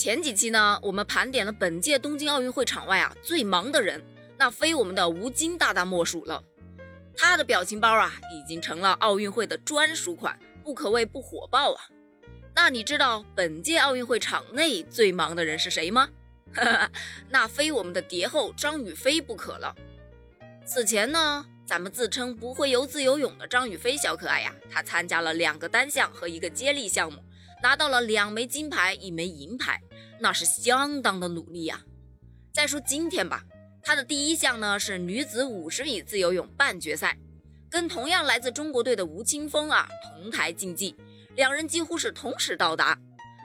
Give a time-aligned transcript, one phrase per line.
[0.00, 4.02] 前几期呢，我们盘点了本届东京奥运会场外啊最忙的人，
[4.38, 6.42] 那非我们的吴京大大莫属了。
[7.14, 11.82] 他的表情包啊，已经成了奥运会的专属款，不可谓不火爆啊。
[12.54, 16.08] 那你知道本届奥运会场内最忙的人是谁吗？
[17.28, 19.76] 那非我们的蝶后张雨霏不可了。
[20.64, 27.22] 此前呢，咱们自称不会游自由泳的张雨霏小可爱呀，她参加了两个单项和一个接力项目，
[27.62, 29.78] 拿到了两枚金牌，一枚银牌，
[30.20, 31.80] 那是相当的努力呀。
[32.52, 33.42] 再说今天吧，
[33.82, 37.16] 她的第一项呢是女子五十米自由泳半决赛，
[37.70, 40.94] 跟同样来自中国队的吴青峰啊同台竞技。
[41.36, 42.98] 两人几乎是同时到达，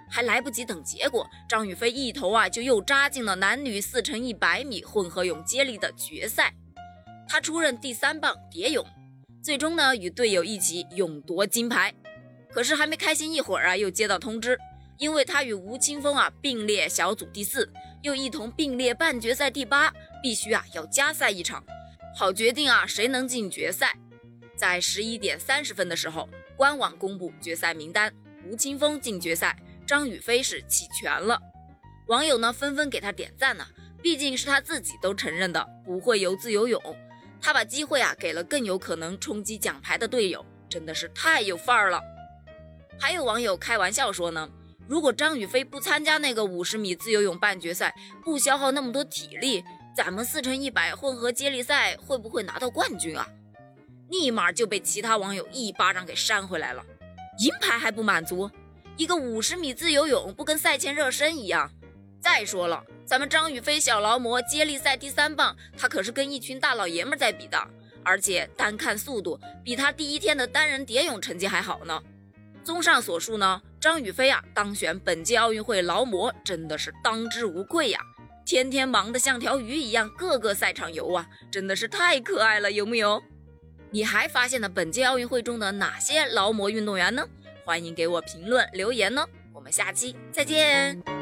[0.10, 6.54] 还来不及等结果，张雨霏一头啊就又扎进了男女四乘一百米混合泳接力的决赛。
[7.28, 8.86] 她出任第三棒蝶泳，
[9.42, 11.94] 最终呢与队友一起勇夺金牌。
[12.52, 14.58] 可是还没开心一会儿啊，又接到通知，
[14.98, 21.64] 因为他与吴青峰啊并列小组第四，又一同并列半决赛第八，必须啊要加赛一场，
[22.16, 23.95] 好决定啊谁能进决赛。
[24.55, 26.30] 在十一点三十分的时候。
[26.58, 31.38] 官网公布决赛名单，吴青峰进决赛，张雨霏是弃权了。
[32.08, 33.67] 网友呢纷纷给他点赞呢，
[34.02, 36.81] 毕竟是他自己都承认的不会游自由泳，
[37.42, 42.02] 他把机会啊给了更有可能冲击奖牌的队友，真的是太有范儿了。
[42.98, 44.50] 还有网友开玩笑说呢，
[44.88, 49.64] 如果张雨霏不参加那个五十米自由泳半决赛，不消耗那么多体力，
[49.95, 53.27] 咱们四乘一百混合接力赛会不会拿到冠军啊？
[54.09, 56.83] 立马就被其他网友一巴掌给扇回来了。
[57.39, 58.50] 银牌还不满足，
[58.95, 61.72] 一个五十米自由泳不跟赛前热身一样？
[62.22, 67.58] 再说了，咱们张雨霏小劳模接力赛第三棒，她可是跟一群大老爷们在比的，
[68.03, 72.02] 而且单看速度，比她第一天的单人蝶泳成绩还好呢。
[72.64, 78.00] 综上所述呢，张雨霏啊当选本届奥运会劳模真的是当之无愧呀，
[78.44, 83.21] 天天忙得像条鱼一样，各个赛场游啊，真的是太可爱了，有木有？
[83.92, 87.27] 你还发现了本届奥运会中的哪些劳模运动员呢？
[87.64, 89.23] 欢迎给我评论留言呢！
[89.54, 91.14] 我们下期再见。